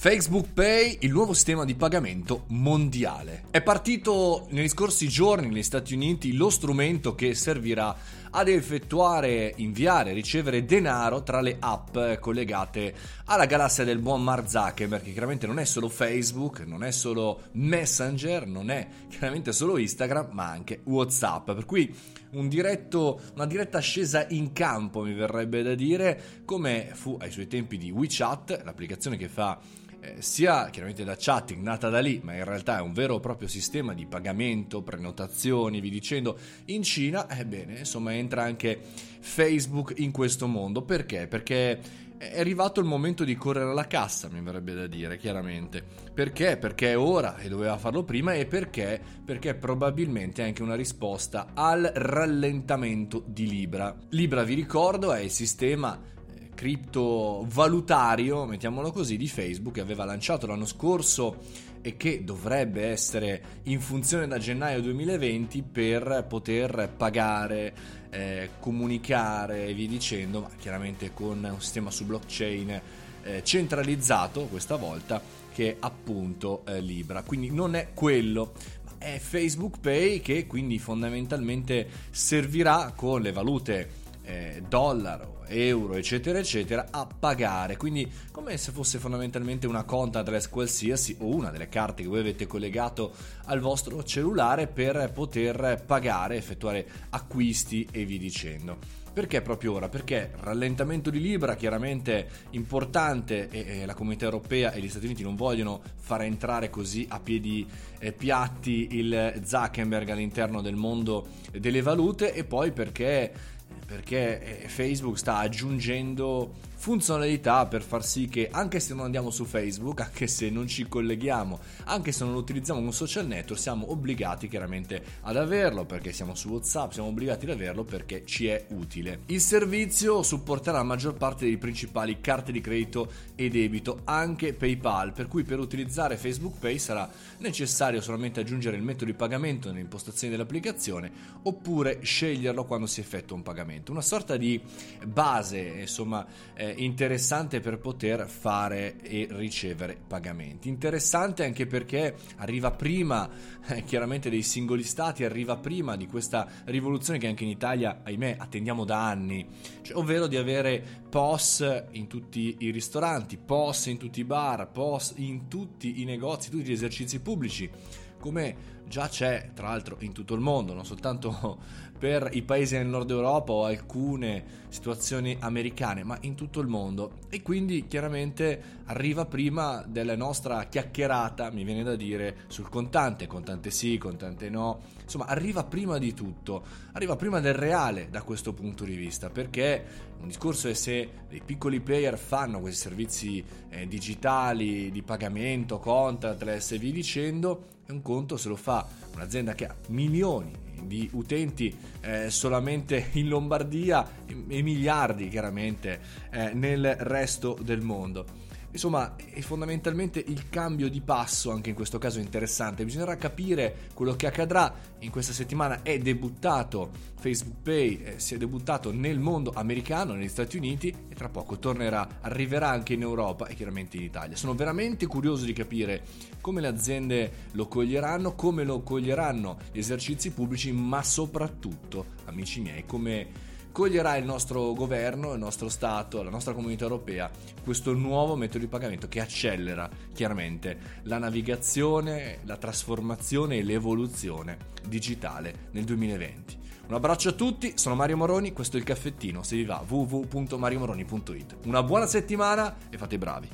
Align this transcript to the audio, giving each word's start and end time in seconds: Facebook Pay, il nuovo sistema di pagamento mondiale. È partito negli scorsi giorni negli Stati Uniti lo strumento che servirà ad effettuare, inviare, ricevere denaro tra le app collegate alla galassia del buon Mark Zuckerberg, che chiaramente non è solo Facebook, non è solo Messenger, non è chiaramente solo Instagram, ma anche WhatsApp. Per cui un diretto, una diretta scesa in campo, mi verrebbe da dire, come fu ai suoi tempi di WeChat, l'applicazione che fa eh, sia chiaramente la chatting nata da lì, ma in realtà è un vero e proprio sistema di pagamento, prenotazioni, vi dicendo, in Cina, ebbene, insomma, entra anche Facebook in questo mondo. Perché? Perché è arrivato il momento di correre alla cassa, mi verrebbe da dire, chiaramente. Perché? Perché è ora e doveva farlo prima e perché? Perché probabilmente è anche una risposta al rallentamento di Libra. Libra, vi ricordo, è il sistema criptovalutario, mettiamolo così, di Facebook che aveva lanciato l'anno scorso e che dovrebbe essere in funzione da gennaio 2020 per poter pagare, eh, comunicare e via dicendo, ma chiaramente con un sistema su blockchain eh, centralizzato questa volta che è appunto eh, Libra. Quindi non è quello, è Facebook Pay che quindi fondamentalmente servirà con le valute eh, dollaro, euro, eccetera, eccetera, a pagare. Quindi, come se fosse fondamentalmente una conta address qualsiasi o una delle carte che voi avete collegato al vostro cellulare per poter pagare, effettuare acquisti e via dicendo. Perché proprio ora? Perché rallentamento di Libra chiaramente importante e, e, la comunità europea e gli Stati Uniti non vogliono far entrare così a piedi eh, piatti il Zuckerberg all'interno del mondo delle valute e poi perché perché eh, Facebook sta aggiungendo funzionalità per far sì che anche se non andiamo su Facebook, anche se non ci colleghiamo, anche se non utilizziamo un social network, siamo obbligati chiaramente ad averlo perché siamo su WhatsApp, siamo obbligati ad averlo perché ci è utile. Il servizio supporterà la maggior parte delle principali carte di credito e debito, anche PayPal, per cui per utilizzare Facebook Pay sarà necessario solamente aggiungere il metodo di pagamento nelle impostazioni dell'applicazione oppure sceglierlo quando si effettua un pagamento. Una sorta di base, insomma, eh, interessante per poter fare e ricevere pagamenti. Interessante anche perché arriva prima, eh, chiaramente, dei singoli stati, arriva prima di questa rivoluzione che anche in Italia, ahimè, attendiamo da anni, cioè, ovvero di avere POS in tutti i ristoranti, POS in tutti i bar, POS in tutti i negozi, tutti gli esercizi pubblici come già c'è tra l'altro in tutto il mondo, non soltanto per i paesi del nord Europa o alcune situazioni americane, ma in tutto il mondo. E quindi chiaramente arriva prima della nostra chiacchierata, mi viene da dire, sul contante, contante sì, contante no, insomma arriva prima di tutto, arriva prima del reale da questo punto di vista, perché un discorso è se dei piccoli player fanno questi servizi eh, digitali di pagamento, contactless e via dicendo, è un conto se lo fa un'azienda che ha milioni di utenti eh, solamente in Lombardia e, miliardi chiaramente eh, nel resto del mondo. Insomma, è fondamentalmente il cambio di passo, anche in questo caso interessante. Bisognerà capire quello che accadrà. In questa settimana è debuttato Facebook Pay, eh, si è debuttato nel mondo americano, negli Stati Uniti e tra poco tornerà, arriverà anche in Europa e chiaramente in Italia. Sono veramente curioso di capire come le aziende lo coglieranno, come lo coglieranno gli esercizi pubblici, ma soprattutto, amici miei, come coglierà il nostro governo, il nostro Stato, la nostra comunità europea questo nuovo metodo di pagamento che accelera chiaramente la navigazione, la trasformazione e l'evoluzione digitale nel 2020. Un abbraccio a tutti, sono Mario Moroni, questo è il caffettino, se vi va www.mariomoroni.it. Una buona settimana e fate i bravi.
Facebook 0.00 0.52
Pay, 0.52 0.98
il 1.00 1.10
nuovo 1.10 1.32
sistema 1.32 1.64
di 1.64 1.74
pagamento 1.74 2.44
mondiale. 2.50 3.46
È 3.50 3.60
partito 3.60 4.46
negli 4.50 4.68
scorsi 4.68 5.08
giorni 5.08 5.48
negli 5.48 5.64
Stati 5.64 5.92
Uniti 5.94 6.36
lo 6.36 6.50
strumento 6.50 7.16
che 7.16 7.34
servirà 7.34 7.96
ad 8.30 8.46
effettuare, 8.46 9.54
inviare, 9.56 10.12
ricevere 10.12 10.64
denaro 10.64 11.24
tra 11.24 11.40
le 11.40 11.56
app 11.58 11.98
collegate 12.20 12.94
alla 13.24 13.46
galassia 13.46 13.82
del 13.82 13.98
buon 13.98 14.22
Mark 14.22 14.48
Zuckerberg, 14.48 15.02
che 15.02 15.10
chiaramente 15.10 15.48
non 15.48 15.58
è 15.58 15.64
solo 15.64 15.88
Facebook, 15.88 16.60
non 16.60 16.84
è 16.84 16.92
solo 16.92 17.40
Messenger, 17.54 18.46
non 18.46 18.70
è 18.70 18.86
chiaramente 19.08 19.50
solo 19.50 19.78
Instagram, 19.78 20.28
ma 20.30 20.48
anche 20.48 20.80
WhatsApp. 20.84 21.50
Per 21.50 21.64
cui 21.64 21.92
un 22.30 22.48
diretto, 22.48 23.20
una 23.34 23.46
diretta 23.46 23.80
scesa 23.80 24.26
in 24.28 24.52
campo, 24.52 25.02
mi 25.02 25.14
verrebbe 25.14 25.64
da 25.64 25.74
dire, 25.74 26.42
come 26.44 26.90
fu 26.92 27.16
ai 27.20 27.32
suoi 27.32 27.48
tempi 27.48 27.76
di 27.78 27.90
WeChat, 27.90 28.62
l'applicazione 28.64 29.16
che 29.16 29.28
fa 29.28 29.58
eh, 30.00 30.16
sia 30.20 30.70
chiaramente 30.70 31.04
la 31.04 31.16
chatting 31.18 31.62
nata 31.62 31.88
da 31.88 32.00
lì, 32.00 32.20
ma 32.22 32.34
in 32.34 32.44
realtà 32.44 32.78
è 32.78 32.80
un 32.80 32.92
vero 32.92 33.16
e 33.16 33.20
proprio 33.20 33.48
sistema 33.48 33.94
di 33.94 34.06
pagamento, 34.06 34.82
prenotazioni, 34.82 35.80
vi 35.80 35.90
dicendo, 35.90 36.38
in 36.66 36.82
Cina, 36.82 37.28
ebbene, 37.28 37.78
insomma, 37.78 38.14
entra 38.14 38.42
anche 38.42 38.80
Facebook 39.20 39.94
in 39.96 40.12
questo 40.12 40.46
mondo. 40.46 40.82
Perché? 40.82 41.26
Perché 41.26 42.06
è 42.18 42.40
arrivato 42.40 42.80
il 42.80 42.86
momento 42.86 43.22
di 43.22 43.36
correre 43.36 43.70
alla 43.70 43.86
cassa, 43.86 44.28
mi 44.28 44.40
verrebbe 44.40 44.74
da 44.74 44.86
dire, 44.86 45.16
chiaramente. 45.16 45.82
Perché? 46.12 46.56
Perché 46.56 46.90
è 46.90 46.98
ora 46.98 47.36
e 47.38 47.48
doveva 47.48 47.78
farlo 47.78 48.02
prima 48.02 48.34
e 48.34 48.46
perché? 48.46 49.00
Perché 49.24 49.54
probabilmente 49.54 50.42
è 50.42 50.46
anche 50.46 50.62
una 50.62 50.74
risposta 50.74 51.50
al 51.54 51.90
rallentamento 51.94 53.22
di 53.24 53.48
Libra. 53.48 53.96
Libra, 54.10 54.42
vi 54.42 54.54
ricordo, 54.54 55.12
è 55.12 55.20
il 55.20 55.30
sistema 55.30 56.16
criptovalutario, 56.58 58.44
mettiamolo 58.44 58.90
così, 58.90 59.16
di 59.16 59.28
Facebook 59.28 59.74
che 59.76 59.80
aveva 59.80 60.04
lanciato 60.04 60.48
l'anno 60.48 60.66
scorso 60.66 61.36
e 61.80 61.96
che 61.96 62.24
dovrebbe 62.24 62.86
essere 62.86 63.60
in 63.64 63.80
funzione 63.80 64.26
da 64.26 64.38
gennaio 64.38 64.80
2020 64.80 65.62
per 65.62 66.26
poter 66.28 66.92
pagare, 66.96 67.72
eh, 68.10 68.50
comunicare 68.58 69.66
e 69.66 69.72
via 69.72 69.86
dicendo, 69.86 70.40
ma 70.40 70.50
chiaramente 70.58 71.14
con 71.14 71.48
un 71.48 71.60
sistema 71.60 71.92
su 71.92 72.04
blockchain 72.06 72.80
eh, 73.22 73.44
centralizzato 73.44 74.46
questa 74.46 74.74
volta 74.74 75.22
che 75.52 75.70
è 75.70 75.76
appunto 75.78 76.64
eh, 76.66 76.80
Libra. 76.80 77.22
Quindi 77.22 77.52
non 77.52 77.76
è 77.76 77.90
quello, 77.94 78.54
è 78.98 79.20
Facebook 79.20 79.78
Pay 79.78 80.20
che 80.20 80.48
quindi 80.48 80.80
fondamentalmente 80.80 81.88
servirà 82.10 82.92
con 82.96 83.20
le 83.20 83.30
valute 83.30 84.06
eh, 84.28 84.62
dollaro, 84.68 85.44
euro, 85.46 85.94
eccetera, 85.94 86.38
eccetera, 86.38 86.88
a 86.90 87.06
pagare. 87.06 87.78
Quindi, 87.78 88.10
come 88.30 88.58
se 88.58 88.72
fosse 88.72 88.98
fondamentalmente 88.98 89.66
una 89.66 89.84
conta 89.84 90.18
address 90.18 90.48
qualsiasi 90.50 91.16
o 91.20 91.34
una 91.34 91.50
delle 91.50 91.70
carte 91.70 92.02
che 92.02 92.08
voi 92.08 92.20
avete 92.20 92.46
collegato 92.46 93.12
al 93.46 93.60
vostro 93.60 94.04
cellulare 94.04 94.66
per 94.66 95.10
poter 95.14 95.82
pagare, 95.86 96.36
effettuare 96.36 96.86
acquisti 97.10 97.88
e 97.90 98.04
via 98.04 98.18
dicendo. 98.18 98.98
Perché 99.10 99.40
proprio 99.40 99.72
ora? 99.72 99.88
Perché 99.88 100.30
rallentamento 100.42 101.10
di 101.10 101.20
Libra 101.20 101.56
chiaramente 101.56 102.28
importante 102.50 103.48
e, 103.48 103.80
e, 103.80 103.86
la 103.86 103.94
comunità 103.94 104.26
europea 104.26 104.70
e 104.70 104.80
gli 104.80 104.88
Stati 104.88 105.06
Uniti 105.06 105.24
non 105.24 105.34
vogliono 105.34 105.80
far 105.96 106.22
entrare 106.22 106.70
così 106.70 107.04
a 107.08 107.18
piedi 107.18 107.66
eh, 107.98 108.12
piatti 108.12 108.88
il 108.92 109.40
Zuckerberg 109.44 110.10
all'interno 110.10 110.60
del 110.60 110.76
mondo 110.76 111.26
delle 111.50 111.82
valute 111.82 112.32
e 112.32 112.44
poi 112.44 112.70
perché 112.70 113.56
perché 113.88 114.64
eh, 114.64 114.68
Facebook 114.68 115.16
sta 115.16 115.38
aggiungendo 115.38 116.52
funzionalità 116.78 117.66
per 117.66 117.82
far 117.82 118.04
sì 118.04 118.28
che 118.28 118.48
anche 118.52 118.78
se 118.80 118.94
non 118.94 119.06
andiamo 119.06 119.30
su 119.30 119.46
Facebook, 119.46 120.00
anche 120.04 120.26
se 120.26 120.50
non 120.50 120.68
ci 120.68 120.86
colleghiamo, 120.86 121.58
anche 121.84 122.12
se 122.12 122.24
non 122.24 122.34
utilizziamo 122.34 122.80
un 122.80 122.92
social 122.92 123.26
network, 123.26 123.58
siamo 123.60 123.90
obbligati 123.90 124.46
chiaramente 124.46 125.02
ad 125.22 125.36
averlo 125.36 125.86
perché 125.86 126.12
siamo 126.12 126.34
su 126.34 126.50
WhatsApp, 126.50 126.92
siamo 126.92 127.08
obbligati 127.08 127.46
ad 127.46 127.52
averlo 127.52 127.84
perché 127.84 128.24
ci 128.26 128.46
è 128.46 128.66
utile. 128.68 129.20
Il 129.26 129.40
servizio 129.40 130.22
supporterà 130.22 130.76
la 130.76 130.84
maggior 130.84 131.14
parte 131.14 131.46
delle 131.46 131.56
principali 131.56 132.20
carte 132.20 132.52
di 132.52 132.60
credito 132.60 133.10
e 133.34 133.48
debito, 133.48 134.02
anche 134.04 134.52
PayPal, 134.52 135.14
per 135.14 135.28
cui 135.28 135.44
per 135.44 135.58
utilizzare 135.58 136.18
Facebook 136.18 136.58
Pay 136.58 136.78
sarà 136.78 137.10
necessario 137.38 138.02
solamente 138.02 138.40
aggiungere 138.40 138.76
il 138.76 138.82
metodo 138.82 139.06
di 139.06 139.14
pagamento 139.14 139.68
nelle 139.68 139.80
impostazioni 139.80 140.32
dell'applicazione 140.32 141.10
oppure 141.42 142.00
sceglierlo 142.02 142.64
quando 142.66 142.86
si 142.86 143.00
effettua 143.00 143.34
un 143.34 143.42
pagamento. 143.42 143.77
Una 143.88 144.00
sorta 144.00 144.36
di 144.36 144.60
base, 145.06 145.58
insomma, 145.58 146.26
eh, 146.54 146.74
interessante 146.78 147.60
per 147.60 147.78
poter 147.78 148.28
fare 148.28 148.96
e 149.00 149.26
ricevere 149.30 149.98
pagamenti. 150.06 150.68
Interessante 150.68 151.44
anche 151.44 151.66
perché 151.66 152.14
arriva 152.36 152.70
prima, 152.70 153.28
eh, 153.66 153.84
chiaramente, 153.84 154.30
dei 154.30 154.42
singoli 154.42 154.82
stati, 154.82 155.24
arriva 155.24 155.56
prima 155.56 155.96
di 155.96 156.06
questa 156.06 156.48
rivoluzione 156.64 157.18
che 157.18 157.26
anche 157.26 157.44
in 157.44 157.50
Italia, 157.50 158.00
ahimè, 158.02 158.36
attendiamo 158.38 158.84
da 158.84 159.06
anni, 159.06 159.46
cioè, 159.82 159.96
ovvero 159.96 160.26
di 160.26 160.36
avere 160.36 160.82
POS 161.08 161.84
in 161.92 162.06
tutti 162.06 162.56
i 162.60 162.70
ristoranti, 162.70 163.38
POS 163.38 163.86
in 163.86 163.98
tutti 163.98 164.20
i 164.20 164.24
bar, 164.24 164.70
POS 164.70 165.14
in 165.16 165.48
tutti 165.48 166.00
i 166.00 166.04
negozi, 166.04 166.50
tutti 166.50 166.64
gli 166.64 166.72
esercizi 166.72 167.20
pubblici 167.20 167.70
come 168.18 168.76
già 168.88 169.08
c'è 169.08 169.50
tra 169.54 169.68
l'altro 169.68 169.96
in 170.00 170.12
tutto 170.12 170.34
il 170.34 170.40
mondo, 170.40 170.72
non 170.72 170.84
soltanto 170.84 171.58
per 171.98 172.28
i 172.32 172.42
paesi 172.42 172.76
del 172.76 172.86
nord 172.86 173.10
Europa 173.10 173.52
o 173.52 173.64
alcune 173.64 174.56
situazioni 174.68 175.36
americane, 175.40 176.04
ma 176.04 176.16
in 176.22 176.34
tutto 176.34 176.60
il 176.60 176.68
mondo. 176.68 177.12
E 177.28 177.42
quindi 177.42 177.86
chiaramente 177.86 178.76
arriva 178.86 179.26
prima 179.26 179.84
della 179.86 180.16
nostra 180.16 180.64
chiacchierata, 180.64 181.50
mi 181.50 181.64
viene 181.64 181.82
da 181.82 181.96
dire, 181.96 182.44
sul 182.46 182.68
contante, 182.68 183.26
contante 183.26 183.70
sì, 183.70 183.98
contante 183.98 184.48
no, 184.48 184.80
insomma 185.02 185.26
arriva 185.26 185.64
prima 185.64 185.98
di 185.98 186.14
tutto, 186.14 186.62
arriva 186.92 187.16
prima 187.16 187.40
del 187.40 187.54
reale 187.54 188.08
da 188.10 188.22
questo 188.22 188.52
punto 188.52 188.84
di 188.84 188.94
vista, 188.94 189.30
perché 189.30 189.84
un 190.20 190.28
discorso 190.28 190.68
è 190.68 190.74
se 190.74 191.10
dei 191.28 191.42
piccoli 191.44 191.80
player 191.80 192.18
fanno 192.18 192.60
questi 192.60 192.80
servizi 192.80 193.44
eh, 193.68 193.86
digitali 193.86 194.90
di 194.90 195.02
pagamento, 195.02 195.78
contactless 195.78 196.72
e 196.72 196.78
via 196.78 196.92
dicendo, 196.92 197.76
è 197.86 197.90
un 197.90 198.02
conto 198.02 198.36
se 198.36 198.48
lo 198.48 198.56
fa 198.56 198.77
un'azienda 199.14 199.54
che 199.54 199.66
ha 199.66 199.74
milioni 199.88 200.66
di 200.82 201.08
utenti 201.12 201.76
eh, 202.00 202.30
solamente 202.30 203.08
in 203.12 203.28
Lombardia 203.28 204.06
e, 204.26 204.62
miliardi 204.62 205.28
chiaramente 205.28 206.00
eh, 206.30 206.52
nel 206.54 206.96
resto 206.96 207.58
del 207.60 207.80
mondo. 207.80 208.46
Insomma, 208.70 209.16
è 209.16 209.40
fondamentalmente 209.40 210.22
il 210.24 210.48
cambio 210.50 210.90
di 210.90 211.00
passo, 211.00 211.50
anche 211.50 211.70
in 211.70 211.74
questo 211.74 211.98
caso 211.98 212.18
interessante. 212.18 212.84
Bisognerà 212.84 213.16
capire 213.16 213.88
quello 213.94 214.14
che 214.14 214.26
accadrà. 214.26 214.72
In 215.00 215.10
questa 215.10 215.32
settimana 215.32 215.82
è 215.82 215.98
debuttato 215.98 216.90
Facebook 217.18 217.62
Pay, 217.62 218.02
eh, 218.02 218.18
si 218.18 218.34
è 218.34 218.36
debuttato 218.36 218.92
nel 218.92 219.18
mondo 219.18 219.52
americano, 219.54 220.12
negli 220.12 220.28
Stati 220.28 220.56
Uniti 220.56 220.94
e 221.08 221.14
tra 221.14 221.28
poco 221.28 221.58
tornerà, 221.58 222.18
arriverà 222.20 222.68
anche 222.68 222.92
in 222.92 223.00
Europa 223.00 223.46
e 223.46 223.54
chiaramente 223.54 223.96
in 223.96 224.02
Italia. 224.02 224.36
Sono 224.36 224.54
veramente 224.54 225.06
curioso 225.06 225.44
di 225.44 225.52
capire 225.52 226.04
come 226.40 226.60
le 226.60 226.68
aziende 226.68 227.32
lo 227.52 227.66
coglieranno, 227.66 228.34
come 228.34 228.64
lo 228.64 228.82
coglieranno 228.82 229.58
gli 229.72 229.78
esercizi 229.78 230.30
pubblici, 230.30 230.72
ma 230.72 231.02
soprattutto, 231.02 232.06
amici 232.26 232.60
miei, 232.60 232.84
come 232.84 233.47
coglierà 233.78 234.16
il 234.16 234.24
nostro 234.24 234.72
governo, 234.72 235.34
il 235.34 235.38
nostro 235.38 235.68
Stato, 235.68 236.24
la 236.24 236.30
nostra 236.30 236.52
comunità 236.52 236.82
europea 236.82 237.30
questo 237.62 237.92
nuovo 237.92 238.34
metodo 238.34 238.58
di 238.58 238.66
pagamento 238.66 239.06
che 239.06 239.20
accelera 239.20 239.88
chiaramente 240.12 241.00
la 241.02 241.18
navigazione, 241.18 242.40
la 242.42 242.56
trasformazione 242.56 243.58
e 243.58 243.62
l'evoluzione 243.62 244.56
digitale 244.84 245.68
nel 245.70 245.84
2020. 245.84 246.58
Un 246.88 246.94
abbraccio 246.94 247.28
a 247.28 247.32
tutti, 247.32 247.74
sono 247.76 247.94
Mario 247.94 248.16
Moroni, 248.16 248.52
questo 248.52 248.76
è 248.78 248.80
il 248.80 248.84
caffettino, 248.84 249.44
se 249.44 249.54
vi 249.54 249.64
va 249.64 249.84
www.mariomoroni.it. 249.86 251.58
Una 251.66 251.84
buona 251.84 252.06
settimana 252.06 252.74
e 252.90 252.98
fate 252.98 253.14
i 253.14 253.18
bravi. 253.18 253.48